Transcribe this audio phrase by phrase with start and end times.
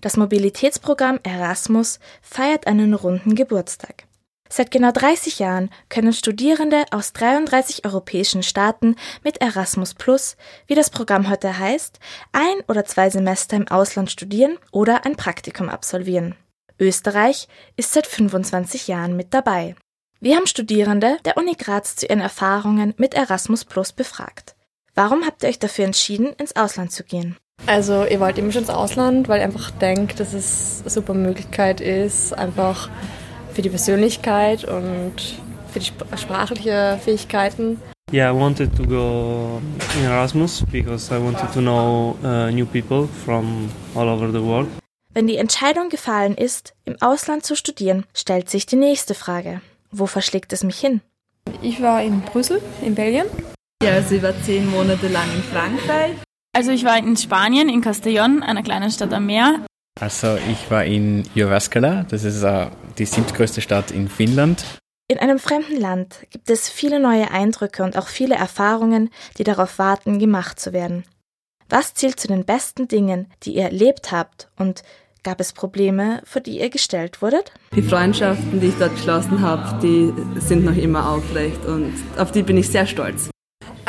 [0.00, 4.04] Das Mobilitätsprogramm Erasmus feiert einen runden Geburtstag.
[4.48, 10.88] Seit genau 30 Jahren können Studierende aus 33 europäischen Staaten mit Erasmus Plus, wie das
[10.88, 11.98] Programm heute heißt,
[12.32, 16.34] ein oder zwei Semester im Ausland studieren oder ein Praktikum absolvieren.
[16.78, 19.74] Österreich ist seit 25 Jahren mit dabei.
[20.20, 24.56] Wir haben Studierende der Uni Graz zu ihren Erfahrungen mit Erasmus Plus befragt.
[24.94, 27.36] Warum habt ihr euch dafür entschieden, ins Ausland zu gehen?
[27.66, 31.14] Also, ihr wollt immer schon ins Ausland, weil ihr einfach denkt, dass es eine super
[31.14, 32.88] Möglichkeit ist, einfach
[33.52, 35.14] für die Persönlichkeit und
[35.70, 37.80] für die sprachliche Fähigkeiten.
[38.10, 39.60] Yeah, I wanted to go
[39.98, 44.66] in Erasmus because I wanted to know uh, new people from all over the world.
[45.12, 49.60] Wenn die Entscheidung gefallen ist, im Ausland zu studieren, stellt sich die nächste Frage.
[49.90, 51.00] Wo verschlägt es mich hin?
[51.60, 53.26] Ich war in Brüssel, in Belgien.
[53.82, 56.12] Ja, also ich war zehn Monate lang in Frankreich.
[56.52, 59.64] Also ich war in Spanien, in Castellón, einer kleinen Stadt am Meer.
[60.00, 62.66] Also ich war in Jyväskylä, das ist uh,
[62.98, 64.64] die siebtgrößte Stadt in Finnland.
[65.10, 69.78] In einem fremden Land gibt es viele neue Eindrücke und auch viele Erfahrungen, die darauf
[69.78, 71.04] warten, gemacht zu werden.
[71.68, 74.82] Was zählt zu den besten Dingen, die ihr erlebt habt und
[75.22, 77.52] gab es Probleme, vor die ihr gestellt wurdet?
[77.74, 82.42] Die Freundschaften, die ich dort geschlossen habe, die sind noch immer aufrecht und auf die
[82.42, 83.30] bin ich sehr stolz.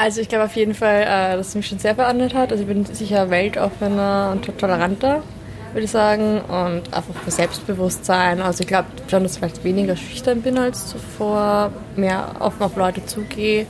[0.01, 2.53] Also ich glaube auf jeden Fall, äh, dass es mich schon sehr verändert hat.
[2.53, 5.21] Also ich bin sicher weltoffener und toleranter,
[5.73, 6.39] würde ich sagen.
[6.39, 8.39] Und einfach für Selbstbewusstsein.
[8.39, 12.77] Also ich glaube schon, dass ich vielleicht weniger schüchtern bin als zuvor, mehr offen auf
[12.77, 13.67] Leute zugehe.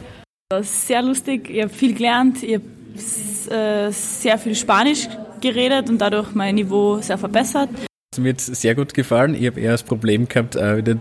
[0.50, 5.08] Das ist sehr lustig, ich habe viel gelernt, ich habe äh, sehr viel Spanisch
[5.42, 7.70] geredet und dadurch mein Niveau sehr verbessert.
[8.18, 9.34] Mir hat sehr gut gefallen.
[9.34, 10.98] Ich habe eher das Problem gehabt, äh, wieder